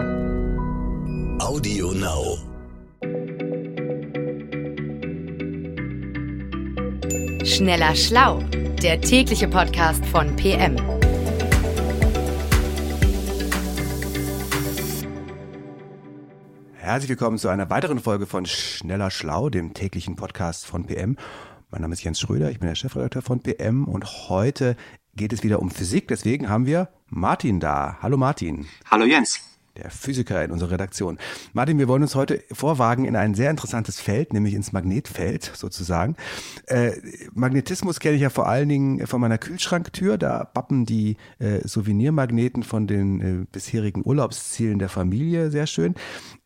Audio 0.00 1.92
Now. 1.92 2.38
Schneller 7.44 7.94
Schlau, 7.94 8.42
der 8.82 9.00
tägliche 9.02 9.46
Podcast 9.48 10.04
von 10.06 10.34
PM. 10.36 10.76
Herzlich 16.72 17.10
willkommen 17.10 17.36
zu 17.36 17.48
einer 17.48 17.68
weiteren 17.68 17.98
Folge 17.98 18.26
von 18.26 18.46
Schneller 18.46 19.10
Schlau, 19.10 19.50
dem 19.50 19.74
täglichen 19.74 20.16
Podcast 20.16 20.64
von 20.64 20.86
PM. 20.86 21.16
Mein 21.70 21.82
Name 21.82 21.92
ist 21.92 22.02
Jens 22.02 22.20
Schröder, 22.20 22.50
ich 22.50 22.58
bin 22.58 22.68
der 22.68 22.74
Chefredakteur 22.74 23.20
von 23.20 23.42
PM 23.42 23.84
und 23.84 24.30
heute 24.30 24.76
geht 25.14 25.34
es 25.34 25.42
wieder 25.42 25.60
um 25.60 25.70
Physik. 25.70 26.08
Deswegen 26.08 26.48
haben 26.48 26.64
wir 26.64 26.88
Martin 27.08 27.60
da. 27.60 27.98
Hallo 28.00 28.16
Martin. 28.16 28.66
Hallo 28.90 29.04
Jens 29.04 29.49
der 29.80 29.90
Physiker 29.90 30.44
in 30.44 30.50
unserer 30.50 30.72
Redaktion. 30.72 31.18
Martin, 31.52 31.78
wir 31.78 31.88
wollen 31.88 32.02
uns 32.02 32.14
heute 32.14 32.42
vorwagen 32.52 33.04
in 33.04 33.16
ein 33.16 33.34
sehr 33.34 33.50
interessantes 33.50 34.00
Feld, 34.00 34.32
nämlich 34.32 34.54
ins 34.54 34.72
Magnetfeld 34.72 35.50
sozusagen. 35.54 36.16
Äh, 36.66 36.92
Magnetismus 37.32 38.00
kenne 38.00 38.16
ich 38.16 38.22
ja 38.22 38.30
vor 38.30 38.48
allen 38.48 38.68
Dingen 38.68 39.06
von 39.06 39.20
meiner 39.20 39.38
Kühlschranktür. 39.38 40.18
Da 40.18 40.44
bappen 40.44 40.84
die 40.84 41.16
äh, 41.38 41.66
Souvenirmagneten 41.66 42.62
von 42.62 42.86
den 42.86 43.20
äh, 43.20 43.46
bisherigen 43.50 44.02
Urlaubszielen 44.04 44.78
der 44.78 44.88
Familie 44.88 45.50
sehr 45.50 45.66
schön. 45.66 45.94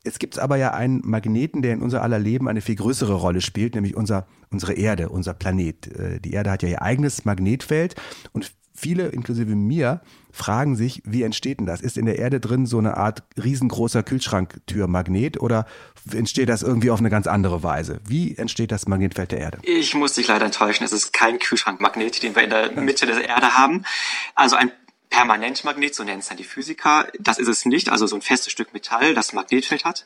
Es 0.04 0.18
gibt 0.18 0.38
aber 0.38 0.56
ja 0.56 0.72
einen 0.72 1.00
Magneten, 1.02 1.62
der 1.62 1.72
in 1.72 1.82
unser 1.82 2.02
aller 2.02 2.18
Leben 2.18 2.48
eine 2.48 2.60
viel 2.60 2.76
größere 2.76 3.14
Rolle 3.14 3.40
spielt, 3.40 3.74
nämlich 3.74 3.96
unser, 3.96 4.26
unsere 4.50 4.74
Erde, 4.74 5.08
unser 5.08 5.34
Planet. 5.34 5.86
Äh, 5.88 6.20
die 6.20 6.32
Erde 6.32 6.50
hat 6.50 6.62
ja 6.62 6.68
ihr 6.68 6.82
eigenes 6.82 7.24
Magnetfeld 7.24 7.96
und 8.32 8.52
viele, 8.84 9.08
inklusive 9.08 9.56
mir, 9.56 10.02
fragen 10.30 10.76
sich, 10.76 11.00
wie 11.06 11.22
entsteht 11.22 11.58
denn 11.58 11.64
das? 11.64 11.80
Ist 11.80 11.96
in 11.96 12.04
der 12.04 12.18
Erde 12.18 12.38
drin 12.38 12.66
so 12.66 12.76
eine 12.76 12.98
Art 12.98 13.22
riesengroßer 13.42 14.02
Kühlschranktürmagnet 14.02 15.40
oder 15.40 15.64
entsteht 16.12 16.50
das 16.50 16.62
irgendwie 16.62 16.90
auf 16.90 16.98
eine 16.98 17.08
ganz 17.08 17.26
andere 17.26 17.62
Weise? 17.62 18.00
Wie 18.06 18.36
entsteht 18.36 18.70
das 18.72 18.86
Magnetfeld 18.86 19.32
der 19.32 19.38
Erde? 19.38 19.58
Ich 19.62 19.94
muss 19.94 20.12
dich 20.12 20.28
leider 20.28 20.44
enttäuschen, 20.44 20.84
es 20.84 20.92
ist 20.92 21.14
kein 21.14 21.38
Kühlschrankmagnet, 21.38 22.22
den 22.22 22.36
wir 22.36 22.42
in 22.42 22.50
der 22.50 22.72
Mitte 22.72 23.06
der 23.06 23.26
Erde 23.26 23.56
haben. 23.56 23.86
Also 24.34 24.56
ein 24.56 24.70
Permanentmagnet, 25.08 25.94
so 25.94 26.04
nennen 26.04 26.18
es 26.18 26.28
dann 26.28 26.36
die 26.36 26.44
Physiker. 26.44 27.08
Das 27.18 27.38
ist 27.38 27.48
es 27.48 27.64
nicht, 27.64 27.88
also 27.88 28.06
so 28.06 28.16
ein 28.16 28.22
festes 28.22 28.52
Stück 28.52 28.74
Metall, 28.74 29.14
das 29.14 29.32
Magnetfeld 29.32 29.86
hat. 29.86 30.04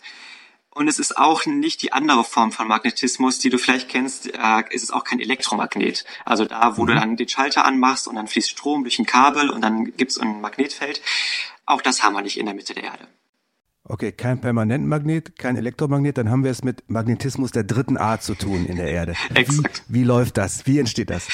Und 0.70 0.86
es 0.86 0.98
ist 0.98 1.16
auch 1.16 1.46
nicht 1.46 1.82
die 1.82 1.92
andere 1.92 2.24
Form 2.24 2.52
von 2.52 2.68
Magnetismus, 2.68 3.38
die 3.38 3.50
du 3.50 3.58
vielleicht 3.58 3.88
kennst. 3.88 4.28
Äh, 4.32 4.64
es 4.70 4.82
ist 4.82 4.92
auch 4.92 5.04
kein 5.04 5.18
Elektromagnet. 5.18 6.04
Also 6.24 6.44
da, 6.44 6.76
wo 6.76 6.82
mhm. 6.82 6.86
du 6.86 6.94
dann 6.94 7.16
den 7.16 7.28
Schalter 7.28 7.64
anmachst 7.64 8.06
und 8.06 8.16
dann 8.16 8.28
fließt 8.28 8.50
Strom 8.50 8.84
durch 8.84 8.98
ein 8.98 9.06
Kabel 9.06 9.50
und 9.50 9.62
dann 9.62 9.96
gibt 9.96 10.10
es 10.10 10.18
ein 10.18 10.40
Magnetfeld. 10.40 11.02
Auch 11.66 11.82
das 11.82 12.02
haben 12.02 12.14
wir 12.14 12.22
nicht 12.22 12.38
in 12.38 12.46
der 12.46 12.54
Mitte 12.54 12.74
der 12.74 12.84
Erde. 12.84 13.08
Okay, 13.90 14.12
kein 14.12 14.40
Permanentmagnet, 14.40 15.38
kein 15.38 15.56
Elektromagnet, 15.56 16.18
dann 16.18 16.30
haben 16.30 16.44
wir 16.44 16.50
es 16.50 16.62
mit 16.62 16.90
Magnetismus 16.90 17.52
der 17.52 17.64
dritten 17.64 17.96
Art 17.96 18.22
zu 18.22 18.34
tun 18.34 18.66
in 18.66 18.76
der 18.76 18.88
Erde. 18.88 19.14
Exakt. 19.34 19.82
Wie, 19.88 20.00
wie 20.00 20.04
läuft 20.04 20.36
das? 20.36 20.66
Wie 20.66 20.78
entsteht 20.78 21.08
das? 21.08 21.26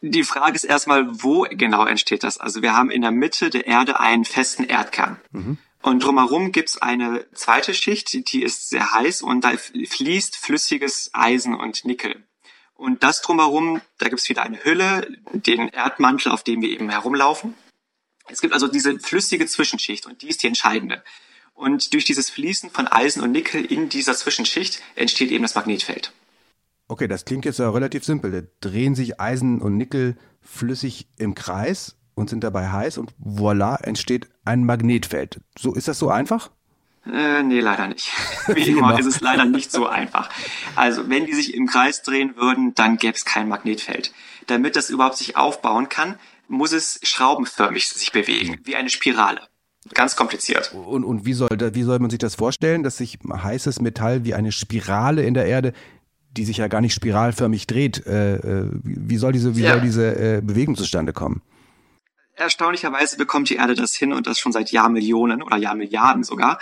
Die 0.00 0.24
Frage 0.24 0.56
ist 0.56 0.64
erstmal, 0.64 1.06
wo 1.22 1.46
genau 1.48 1.86
entsteht 1.86 2.24
das? 2.24 2.38
Also 2.38 2.60
wir 2.60 2.76
haben 2.76 2.90
in 2.90 3.02
der 3.02 3.12
Mitte 3.12 3.50
der 3.50 3.68
Erde 3.68 4.00
einen 4.00 4.24
festen 4.24 4.64
Erdkern. 4.64 5.16
Mhm. 5.30 5.58
Und 5.82 6.04
drumherum 6.04 6.52
gibt's 6.52 6.80
eine 6.80 7.26
zweite 7.34 7.74
Schicht, 7.74 8.32
die 8.32 8.42
ist 8.42 8.70
sehr 8.70 8.92
heiß 8.92 9.22
und 9.22 9.42
da 9.42 9.52
fließt 9.56 10.36
flüssiges 10.36 11.10
Eisen 11.12 11.54
und 11.54 11.84
Nickel. 11.84 12.22
Und 12.74 13.02
das 13.02 13.20
drumherum, 13.20 13.80
da 13.98 14.08
gibt's 14.08 14.28
wieder 14.28 14.42
eine 14.42 14.62
Hülle, 14.64 15.06
den 15.32 15.68
Erdmantel, 15.68 16.32
auf 16.32 16.44
dem 16.44 16.62
wir 16.62 16.70
eben 16.70 16.88
herumlaufen. 16.88 17.54
Es 18.28 18.40
gibt 18.40 18.54
also 18.54 18.68
diese 18.68 18.98
flüssige 19.00 19.46
Zwischenschicht 19.46 20.06
und 20.06 20.22
die 20.22 20.28
ist 20.28 20.42
die 20.42 20.46
entscheidende. 20.46 21.02
Und 21.54 21.92
durch 21.92 22.04
dieses 22.04 22.30
Fließen 22.30 22.70
von 22.70 22.86
Eisen 22.86 23.22
und 23.22 23.32
Nickel 23.32 23.64
in 23.64 23.88
dieser 23.88 24.14
Zwischenschicht 24.14 24.80
entsteht 24.94 25.30
eben 25.30 25.42
das 25.42 25.54
Magnetfeld. 25.54 26.12
Okay, 26.88 27.08
das 27.08 27.24
klingt 27.24 27.44
jetzt 27.44 27.58
ja 27.58 27.70
relativ 27.70 28.04
simpel. 28.04 28.30
Da 28.30 28.68
drehen 28.68 28.94
sich 28.94 29.20
Eisen 29.20 29.60
und 29.60 29.76
Nickel 29.76 30.16
flüssig 30.40 31.08
im 31.18 31.34
Kreis 31.34 31.96
und 32.14 32.30
sind 32.30 32.44
dabei 32.44 32.68
heiß 32.68 32.98
und 32.98 33.12
voila, 33.18 33.76
entsteht 33.76 34.28
ein 34.44 34.64
Magnetfeld. 34.64 35.40
So 35.58 35.74
ist 35.74 35.88
das 35.88 35.98
so 35.98 36.10
einfach? 36.10 36.50
Äh, 37.06 37.42
nee, 37.42 37.60
leider 37.60 37.88
nicht. 37.88 38.08
Wie 38.46 38.70
immer 38.70 38.98
ist 38.98 39.06
es 39.06 39.20
leider 39.20 39.44
nicht 39.44 39.72
so 39.72 39.86
einfach. 39.86 40.30
Also, 40.76 41.08
wenn 41.08 41.26
die 41.26 41.34
sich 41.34 41.54
im 41.54 41.66
Kreis 41.66 42.02
drehen 42.02 42.36
würden, 42.36 42.74
dann 42.74 42.96
gäbe 42.96 43.14
es 43.14 43.24
kein 43.24 43.48
Magnetfeld. 43.48 44.12
Damit 44.46 44.76
das 44.76 44.90
überhaupt 44.90 45.16
sich 45.16 45.36
aufbauen 45.36 45.88
kann, 45.88 46.16
muss 46.48 46.72
es 46.72 47.00
schraubenförmig 47.02 47.88
sich 47.88 48.12
bewegen, 48.12 48.60
wie 48.64 48.76
eine 48.76 48.90
Spirale. 48.90 49.40
Ganz 49.94 50.14
kompliziert. 50.14 50.72
Und, 50.74 51.02
und 51.02 51.26
wie, 51.26 51.32
soll 51.32 51.56
da, 51.56 51.74
wie 51.74 51.82
soll 51.82 51.98
man 51.98 52.10
sich 52.10 52.20
das 52.20 52.36
vorstellen, 52.36 52.84
dass 52.84 52.98
sich 52.98 53.18
heißes 53.28 53.80
Metall 53.80 54.24
wie 54.24 54.34
eine 54.34 54.52
Spirale 54.52 55.24
in 55.24 55.34
der 55.34 55.46
Erde, 55.46 55.72
die 56.36 56.44
sich 56.44 56.58
ja 56.58 56.68
gar 56.68 56.80
nicht 56.80 56.94
spiralförmig 56.94 57.66
dreht, 57.66 58.06
äh, 58.06 58.36
äh 58.36 58.68
wie 58.84 59.16
soll 59.16 59.32
diese, 59.32 59.56
wie 59.56 59.62
ja. 59.62 59.72
soll 59.72 59.80
diese 59.80 60.36
äh, 60.36 60.40
Bewegung 60.40 60.76
zustande 60.76 61.12
kommen? 61.12 61.42
Erstaunlicherweise 62.42 63.16
bekommt 63.16 63.50
die 63.50 63.54
Erde 63.54 63.76
das 63.76 63.94
hin 63.94 64.12
und 64.12 64.26
das 64.26 64.40
schon 64.40 64.50
seit 64.50 64.72
Jahrmillionen 64.72 65.44
oder 65.44 65.56
Jahrmilliarden 65.56 66.24
sogar. 66.24 66.58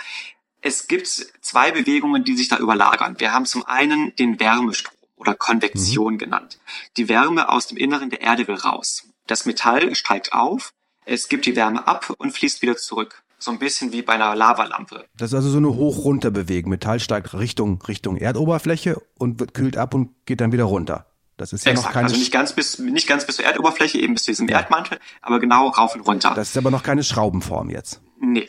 Es 0.61 0.87
gibt 0.87 1.07
zwei 1.07 1.71
Bewegungen, 1.71 2.23
die 2.23 2.37
sich 2.37 2.49
da 2.49 2.57
überlagern. 2.57 3.15
Wir 3.17 3.33
haben 3.33 3.47
zum 3.47 3.65
einen 3.65 4.15
den 4.15 4.39
Wärmestrom 4.39 4.93
oder 5.15 5.33
Konvektion 5.33 6.13
mhm. 6.13 6.17
genannt. 6.19 6.59
Die 6.97 7.09
Wärme 7.09 7.49
aus 7.49 7.65
dem 7.65 7.77
Inneren 7.77 8.11
der 8.11 8.21
Erde 8.21 8.47
will 8.47 8.55
raus. 8.55 9.07
Das 9.25 9.47
Metall 9.47 9.95
steigt 9.95 10.33
auf, 10.33 10.71
es 11.05 11.29
gibt 11.29 11.47
die 11.47 11.55
Wärme 11.55 11.87
ab 11.87 12.13
und 12.19 12.31
fließt 12.31 12.61
wieder 12.61 12.77
zurück. 12.77 13.23
So 13.39 13.49
ein 13.49 13.57
bisschen 13.57 13.91
wie 13.91 14.03
bei 14.03 14.13
einer 14.13 14.35
Lavalampe. 14.35 15.05
Das 15.17 15.31
ist 15.31 15.33
also 15.33 15.49
so 15.49 15.57
eine 15.57 15.73
Hoch-Runter-Bewegung. 15.73 16.69
Metall 16.69 16.99
steigt 16.99 17.33
Richtung, 17.33 17.81
Richtung 17.81 18.17
Erdoberfläche 18.17 19.01
und 19.17 19.39
wird 19.39 19.55
kühlt 19.55 19.77
ab 19.77 19.95
und 19.95 20.11
geht 20.27 20.41
dann 20.41 20.51
wieder 20.51 20.65
runter. 20.65 21.10
Das 21.41 21.53
ist 21.53 21.65
ja 21.65 21.71
Exakt. 21.71 21.87
noch 21.87 21.93
keine. 21.93 22.05
Also 22.05 22.17
nicht 22.17 22.31
ganz 22.31 22.53
bis, 22.53 22.77
nicht 22.77 23.07
ganz 23.07 23.25
bis 23.25 23.37
zur 23.37 23.45
Erdoberfläche, 23.45 23.97
eben 23.97 24.13
bis 24.13 24.23
zu 24.23 24.31
diesem 24.31 24.47
ja. 24.47 24.59
Erdmantel, 24.59 24.99
aber 25.21 25.39
genau 25.39 25.69
rauf 25.69 25.95
und 25.95 26.01
runter. 26.01 26.33
Das 26.35 26.49
ist 26.49 26.57
aber 26.57 26.69
noch 26.69 26.83
keine 26.83 27.03
Schraubenform 27.03 27.71
jetzt. 27.71 27.99
Nee. 28.19 28.47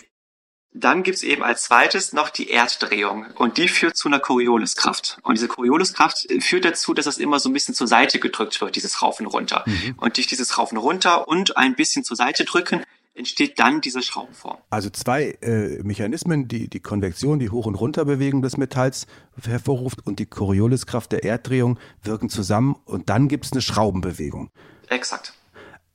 Dann 0.74 1.02
gibt's 1.02 1.22
eben 1.22 1.42
als 1.42 1.64
zweites 1.64 2.12
noch 2.12 2.30
die 2.30 2.50
Erddrehung 2.50 3.26
und 3.36 3.58
die 3.58 3.68
führt 3.68 3.94
zu 3.96 4.08
einer 4.08 4.20
Corioliskraft. 4.20 5.18
Und 5.22 5.36
diese 5.36 5.48
Corioliskraft 5.48 6.26
führt 6.40 6.64
dazu, 6.64 6.94
dass 6.94 7.06
es 7.06 7.18
immer 7.18 7.38
so 7.40 7.50
ein 7.50 7.52
bisschen 7.52 7.74
zur 7.74 7.86
Seite 7.86 8.18
gedrückt 8.18 8.60
wird, 8.60 8.76
dieses 8.76 9.02
Rauf 9.02 9.20
und 9.20 9.26
Runter. 9.26 9.64
Mhm. 9.66 9.94
Und 9.98 10.16
durch 10.16 10.26
dieses 10.26 10.56
Rauf 10.56 10.72
und 10.72 10.78
Runter 10.78 11.28
und 11.28 11.58
ein 11.58 11.74
bisschen 11.74 12.04
zur 12.04 12.16
Seite 12.16 12.44
drücken 12.44 12.84
entsteht 13.14 13.58
dann 13.58 13.80
diese 13.80 14.02
Schraubenform. 14.02 14.58
Also 14.70 14.90
zwei 14.90 15.36
äh, 15.42 15.82
Mechanismen, 15.82 16.48
die 16.48 16.68
die 16.68 16.80
Konvektion, 16.80 17.38
die 17.38 17.50
Hoch- 17.50 17.66
und 17.66 17.74
Runterbewegung 17.74 18.42
des 18.42 18.56
Metalls 18.56 19.06
hervorruft 19.42 20.06
und 20.06 20.18
die 20.18 20.26
Corioliskraft 20.26 21.12
der 21.12 21.24
Erddrehung 21.24 21.78
wirken 22.02 22.28
zusammen 22.28 22.76
und 22.84 23.10
dann 23.10 23.28
gibt 23.28 23.44
es 23.44 23.52
eine 23.52 23.60
Schraubenbewegung. 23.60 24.50
Exakt. 24.88 25.34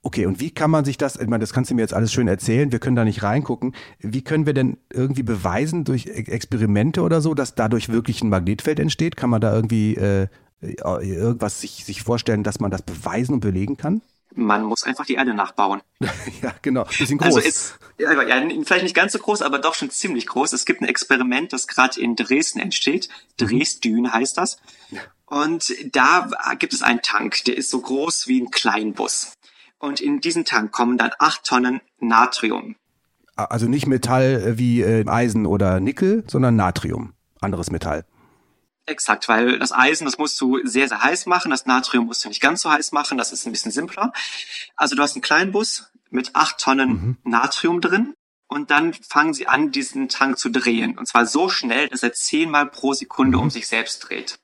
Okay, 0.04 0.26
und 0.26 0.40
wie 0.40 0.52
kann 0.52 0.72
man 0.72 0.86
sich 0.86 0.98
das, 0.98 1.18
ich 1.18 1.28
meine, 1.28 1.42
das 1.42 1.52
kannst 1.52 1.72
du 1.72 1.76
mir 1.76 1.82
jetzt 1.82 1.94
alles 1.94 2.14
schön 2.14 2.28
erzählen, 2.28 2.72
wir 2.72 2.80
können 2.80 2.96
da 2.96 3.04
nicht 3.04 3.24
reingucken. 3.24 3.76
Wie 4.00 4.24
können 4.24 4.46
wir 4.46 4.54
denn 4.54 4.78
irgendwie 4.94 5.24
beweisen 5.24 5.84
durch 5.84 6.06
Experimente 6.06 7.02
oder 7.02 7.20
so, 7.20 7.34
dass 7.34 7.56
dadurch 7.56 7.90
wirklich 7.90 8.22
ein 8.22 8.30
Magnetfeld 8.30 8.80
entsteht? 8.80 9.18
Kann 9.18 9.30
man 9.30 9.42
da 9.42 9.54
irgendwie 9.54 9.96
äh, 9.96 10.28
irgendwas 10.62 11.60
sich, 11.60 11.84
sich 11.84 12.04
vorstellen, 12.04 12.44
dass 12.44 12.60
man 12.60 12.72
das 12.72 12.84
beweisen 12.84 13.34
und 13.34 13.40
belegen 13.42 13.76
kann? 13.76 14.02
Man 14.38 14.64
muss 14.64 14.84
einfach 14.84 15.06
die 15.06 15.16
Erde 15.16 15.34
nachbauen. 15.34 15.82
ja, 16.42 16.54
genau. 16.62 16.84
Bisschen 16.86 17.20
also 17.20 17.40
groß. 17.40 17.46
Also 17.46 17.48
ist, 17.48 17.80
ja, 17.98 18.10
vielleicht 18.66 18.84
nicht 18.84 18.96
ganz 18.96 19.14
so 19.14 19.20
groß, 19.20 19.42
aber 19.42 19.60
doch 19.60 19.74
schon 19.74 19.90
ziemlich 19.90 20.28
groß. 20.28 20.54
Es 20.54 20.66
gibt 20.66 20.82
ein 20.82 20.88
Experiment, 20.88 21.52
das 21.52 21.68
gerade 21.68 22.00
in 22.00 22.16
Dresden 22.16 22.60
entsteht. 22.60 23.10
Dresdün 23.38 24.14
heißt 24.14 24.38
das. 24.38 24.60
Und 25.26 25.74
da 25.92 26.30
gibt 26.58 26.74
es 26.74 26.82
einen 26.82 27.02
Tank, 27.02 27.44
der 27.46 27.58
ist 27.58 27.70
so 27.70 27.82
groß 27.82 28.28
wie 28.28 28.42
ein 28.42 28.52
Kleinbus. 28.52 29.34
Und 29.80 30.00
in 30.00 30.22
diesen 30.22 30.46
Tank 30.46 30.72
kommen 30.72 30.98
dann 30.98 31.12
acht 31.20 31.44
Tonnen 31.44 31.82
Natrium. 32.00 32.76
Also 33.36 33.68
nicht 33.68 33.86
Metall 33.86 34.58
wie 34.58 34.82
äh, 34.82 35.08
Eisen 35.08 35.46
oder 35.46 35.80
Nickel, 35.80 36.24
sondern 36.28 36.56
Natrium. 36.56 37.14
Anderes 37.40 37.70
Metall. 37.70 38.06
Exakt, 38.88 39.28
weil 39.28 39.60
das 39.60 39.74
Eisen, 39.74 40.06
das 40.06 40.18
musst 40.18 40.40
du 40.40 40.66
sehr, 40.66 40.88
sehr 40.88 41.04
heiß 41.04 41.26
machen, 41.26 41.52
das 41.52 41.66
Natrium 41.66 42.06
musst 42.06 42.24
du 42.24 42.30
nicht 42.30 42.40
ganz 42.40 42.62
so 42.62 42.72
heiß 42.72 42.94
machen, 42.94 43.18
das 43.18 43.34
ist 43.34 43.46
ein 43.46 43.52
bisschen 43.52 43.72
simpler. 43.72 44.14
Also 44.78 44.96
du 44.96 45.02
hast 45.02 45.16
einen 45.16 45.22
kleinen 45.22 45.52
Bus 45.52 45.92
mit 46.10 46.36
acht 46.36 46.58
Tonnen 46.58 46.90
mhm. 46.90 47.18
Natrium 47.26 47.82
drin 47.82 48.14
und 48.48 48.72
dann 48.72 48.94
fangen 48.94 49.34
sie 49.34 49.48
an, 49.48 49.72
diesen 49.72 50.08
Tank 50.08 50.40
zu 50.40 50.50
drehen. 50.50 50.98
Und 50.98 51.06
zwar 51.06 51.26
so 51.26 51.50
schnell, 51.50 51.90
dass 51.90 52.02
er 52.02 52.14
zehnmal 52.14 52.66
pro 52.66 52.94
Sekunde 52.94 53.38
mhm. 53.38 53.44
um 53.44 53.50
sich 53.50 53.68
selbst 53.68 54.00
dreht. 54.08 54.40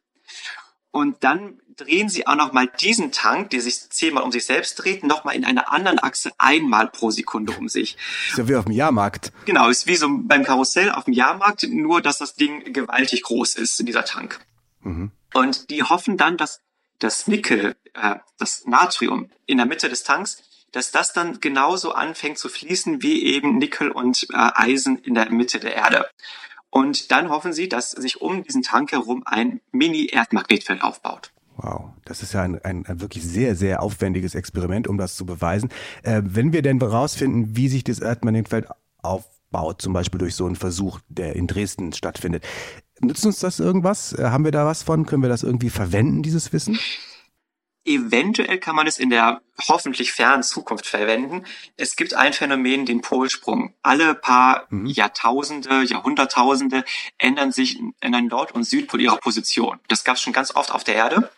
Und 0.94 1.24
dann 1.24 1.60
drehen 1.76 2.08
sie 2.08 2.28
auch 2.28 2.36
nochmal 2.36 2.70
diesen 2.80 3.12
Tank, 3.12 3.50
der 3.50 3.62
sich 3.62 3.90
zehnmal 3.90 4.24
um 4.24 4.32
sich 4.32 4.46
selbst 4.46 4.76
dreht, 4.76 5.04
nochmal 5.04 5.36
in 5.36 5.44
einer 5.44 5.72
anderen 5.74 5.98
Achse 5.98 6.32
einmal 6.38 6.88
pro 6.88 7.10
Sekunde 7.10 7.52
um 7.54 7.68
sich. 7.68 7.98
Ist 8.30 8.38
ja 8.38 8.48
wie 8.48 8.56
auf 8.56 8.66
dem 8.66 8.74
Jahrmarkt. 8.74 9.34
Genau, 9.46 9.70
ist 9.70 9.88
wie 9.88 9.96
so 9.96 10.08
beim 10.10 10.44
Karussell 10.44 10.92
auf 10.92 11.06
dem 11.06 11.14
Jahrmarkt, 11.14 11.68
nur 11.68 12.02
dass 12.02 12.20
das 12.20 12.36
Ding 12.36 12.72
gewaltig 12.72 13.24
groß 13.24 13.56
ist, 13.56 13.86
dieser 13.88 14.06
Tank. 14.06 14.40
Mhm. 14.82 15.10
Und 15.34 15.72
die 15.72 15.82
hoffen 15.82 16.16
dann, 16.16 16.38
dass 16.38 16.62
das 17.00 17.28
Nickel, 17.28 17.76
äh, 17.96 18.18
das 18.38 18.66
Natrium 18.68 19.32
in 19.48 19.58
der 19.58 19.66
Mitte 19.66 19.90
des 19.90 20.04
Tanks 20.04 20.44
dass 20.74 20.90
das 20.92 21.14
dann 21.14 21.40
genauso 21.40 21.94
anfängt 21.94 22.40
zu 22.40 22.50
fließen 22.50 23.04
wie 23.04 23.24
eben 23.24 23.60
Nickel 23.60 23.92
und 23.92 24.28
äh, 24.34 24.50
Eisen 24.56 24.98
in 24.98 25.14
der 25.14 25.30
Mitte 25.30 25.60
der 25.60 25.76
Erde. 25.76 26.10
Und 26.74 27.12
dann 27.12 27.30
hoffen 27.30 27.54
sie, 27.54 27.70
dass 27.70 27.92
sich 27.92 28.20
um 28.20 28.42
diesen 28.42 28.64
Tank 28.64 28.94
herum 28.94 29.22
ein 29.28 29.62
Mini-Erdmagnetfeld 29.74 30.82
aufbaut. 30.82 31.32
Wow, 31.56 31.92
das 32.04 32.24
ist 32.24 32.34
ja 32.34 32.42
ein, 32.42 32.60
ein, 32.64 32.88
ein, 32.88 33.00
wirklich 33.00 33.24
sehr, 33.24 33.56
sehr 33.56 33.84
aufwendiges 33.84 34.34
Experiment, 34.34 34.88
um 34.88 34.98
das 34.98 35.16
zu 35.16 35.24
beweisen. 35.24 35.70
Äh, 36.02 36.24
wenn 36.26 36.52
wir 36.52 36.64
denn 36.64 36.80
herausfinden, 36.80 37.56
wie 37.56 37.68
sich 37.68 37.84
das 37.84 38.00
Erdmagnetfeld 38.00 38.66
aufbaut, 39.04 39.84
zum 39.84 39.94
Beispiel 39.94 40.18
durch 40.18 40.34
so 40.34 40.48
einen 40.48 40.56
Versuch, 40.56 41.00
der 41.10 41.36
in 41.36 41.46
Dresden 41.46 41.94
stattfindet, 41.94 42.44
nützt 43.02 43.24
uns 43.24 43.38
das 43.38 43.60
irgendwas? 43.60 44.14
Äh, 44.14 44.24
haben 44.32 44.44
wir 44.44 44.52
da 44.52 44.66
was 44.66 44.82
von? 44.82 45.06
Können 45.06 45.22
wir 45.22 45.30
das 45.30 45.44
irgendwie 45.44 45.70
verwenden, 45.70 46.24
dieses 46.24 46.54
Wissen? 46.54 46.80
Eventuell 47.86 48.60
kann 48.60 48.76
man 48.76 48.88
es 48.88 48.98
in 48.98 49.10
der 49.10 49.42
hoffentlich 49.68 50.14
fernen 50.14 50.44
Zukunft 50.44 50.86
verwenden. 50.88 51.46
Es 51.76 51.96
gibt 51.96 52.14
ein 52.14 52.34
Phänomen, 52.34 52.86
den 52.86 53.02
Polsprung. 53.02 53.74
Alle 53.82 54.16
paar 54.16 54.68
mhm. 54.70 54.86
Jahrtausende, 54.86 55.84
Jahrhunderttausende 55.84 56.86
ändern 57.18 57.52
sich, 57.52 57.80
ändern 58.00 58.28
Nord- 58.28 58.54
und 58.54 58.64
Südpol 58.64 59.02
ihrer 59.02 59.18
Position. 59.18 59.80
Das 59.88 60.04
gab 60.04 60.16
es 60.16 60.22
schon 60.22 60.34
ganz 60.34 60.56
oft 60.56 60.72
auf 60.72 60.84
der 60.84 60.96
Erde. 60.96 61.30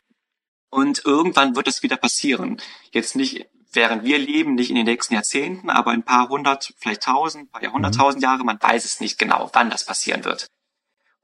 Und 0.69 1.03
irgendwann 1.05 1.55
wird 1.55 1.67
es 1.67 1.83
wieder 1.83 1.97
passieren. 1.97 2.61
Jetzt 2.91 3.15
nicht 3.15 3.47
während 3.75 4.03
wir 4.03 4.17
leben, 4.17 4.55
nicht 4.55 4.69
in 4.69 4.75
den 4.75 4.85
nächsten 4.85 5.13
Jahrzehnten, 5.13 5.69
aber 5.69 5.91
ein 5.91 6.03
paar 6.03 6.29
hundert, 6.29 6.73
vielleicht 6.77 7.03
tausend, 7.03 7.51
paar 7.51 7.61
Jahrhunderttausend 7.61 8.21
mhm. 8.21 8.23
Jahre, 8.23 8.43
man 8.43 8.61
weiß 8.61 8.85
es 8.85 8.99
nicht 8.99 9.17
genau, 9.17 9.49
wann 9.53 9.69
das 9.69 9.85
passieren 9.85 10.23
wird. 10.25 10.47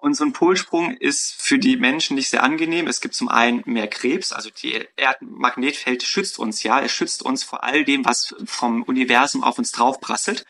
Und 0.01 0.15
so 0.15 0.25
ein 0.25 0.33
Polsprung 0.33 0.97
ist 0.97 1.35
für 1.37 1.59
die 1.59 1.77
Menschen 1.77 2.15
nicht 2.15 2.31
sehr 2.31 2.41
angenehm. 2.41 2.87
Es 2.87 3.01
gibt 3.01 3.13
zum 3.13 3.29
einen 3.29 3.61
mehr 3.65 3.87
Krebs, 3.87 4.31
also 4.31 4.49
die 4.49 4.87
Erdmagnetfeld 4.97 6.01
schützt 6.01 6.39
uns 6.39 6.63
ja, 6.63 6.81
es 6.81 6.91
schützt 6.91 7.21
uns 7.21 7.43
vor 7.43 7.63
all 7.63 7.85
dem, 7.85 8.03
was 8.03 8.33
vom 8.45 8.81
Universum 8.81 9.43
auf 9.43 9.59
uns 9.59 9.71
draufprasselt. 9.71 10.47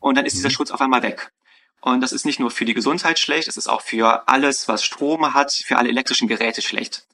Und 0.00 0.16
dann 0.16 0.24
ist 0.24 0.36
dieser 0.36 0.48
mhm. 0.48 0.54
Schutz 0.54 0.70
auf 0.70 0.80
einmal 0.80 1.02
weg. 1.02 1.32
Und 1.82 2.00
das 2.00 2.12
ist 2.12 2.24
nicht 2.24 2.40
nur 2.40 2.50
für 2.50 2.64
die 2.64 2.72
Gesundheit 2.72 3.18
schlecht, 3.18 3.46
es 3.46 3.58
ist 3.58 3.68
auch 3.68 3.82
für 3.82 4.26
alles, 4.26 4.68
was 4.68 4.82
Strom 4.82 5.34
hat, 5.34 5.52
für 5.52 5.76
alle 5.76 5.90
elektrischen 5.90 6.26
Geräte 6.26 6.62
schlecht. 6.62 7.06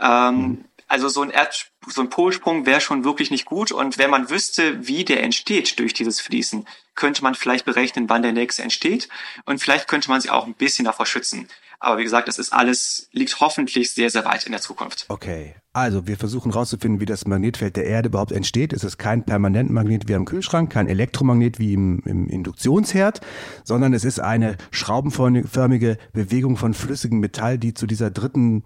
Ähm, 0.00 0.34
mhm. 0.34 0.64
Also 0.88 1.08
so 1.08 1.22
ein, 1.22 1.30
Erd, 1.30 1.70
so 1.86 2.00
ein 2.00 2.08
Polsprung 2.08 2.64
wäre 2.64 2.80
schon 2.80 3.04
wirklich 3.04 3.30
nicht 3.30 3.44
gut. 3.44 3.72
Und 3.72 3.98
wenn 3.98 4.10
man 4.10 4.30
wüsste, 4.30 4.88
wie 4.88 5.04
der 5.04 5.22
entsteht 5.22 5.78
durch 5.78 5.92
dieses 5.92 6.20
Fließen, 6.20 6.66
könnte 6.94 7.22
man 7.22 7.34
vielleicht 7.34 7.66
berechnen, 7.66 8.08
wann 8.08 8.22
der 8.22 8.32
nächste 8.32 8.62
entsteht. 8.62 9.08
Und 9.44 9.60
vielleicht 9.60 9.86
könnte 9.86 10.08
man 10.08 10.20
sich 10.20 10.30
auch 10.30 10.46
ein 10.46 10.54
bisschen 10.54 10.86
davor 10.86 11.06
schützen. 11.06 11.46
Aber 11.80 11.98
wie 11.98 12.04
gesagt, 12.04 12.26
das 12.26 12.38
ist 12.38 12.52
alles, 12.52 13.08
liegt 13.12 13.38
hoffentlich 13.38 13.92
sehr, 13.92 14.10
sehr 14.10 14.24
weit 14.24 14.44
in 14.44 14.52
der 14.52 14.60
Zukunft. 14.60 15.04
Okay. 15.08 15.54
Also, 15.72 16.08
wir 16.08 16.16
versuchen 16.16 16.50
herauszufinden, 16.50 17.00
wie 17.00 17.06
das 17.06 17.26
Magnetfeld 17.26 17.76
der 17.76 17.84
Erde 17.84 18.08
überhaupt 18.08 18.32
entsteht. 18.32 18.72
Es 18.72 18.82
ist 18.82 18.98
kein 18.98 19.24
Permanentmagnet 19.24 20.08
wie 20.08 20.14
am 20.16 20.24
Kühlschrank, 20.24 20.72
kein 20.72 20.88
Elektromagnet 20.88 21.60
wie 21.60 21.74
im, 21.74 22.00
im 22.04 22.28
Induktionsherd, 22.28 23.20
sondern 23.62 23.94
es 23.94 24.04
ist 24.04 24.18
eine 24.18 24.56
schraubenförmige 24.72 25.98
Bewegung 26.12 26.56
von 26.56 26.74
flüssigem 26.74 27.20
Metall, 27.20 27.58
die 27.58 27.74
zu 27.74 27.86
dieser 27.86 28.10
dritten 28.10 28.64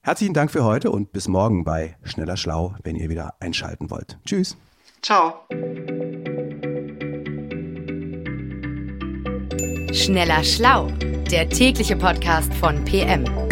Herzlichen 0.00 0.34
Dank 0.34 0.50
für 0.50 0.64
heute 0.64 0.90
und 0.90 1.12
bis 1.12 1.28
morgen 1.28 1.64
bei 1.64 1.96
Schneller 2.02 2.36
Schlau, 2.36 2.74
wenn 2.82 2.96
ihr 2.96 3.08
wieder 3.08 3.34
einschalten 3.40 3.90
wollt. 3.90 4.18
Tschüss. 4.24 4.56
Ciao. 5.02 5.34
Schneller 9.92 10.44
Schlau, 10.44 10.88
der 11.30 11.48
tägliche 11.48 11.96
Podcast 11.96 12.52
von 12.54 12.84
PM. 12.84 13.47